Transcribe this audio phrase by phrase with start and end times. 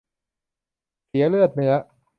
[1.07, 1.73] เสียเลือดเนื้อ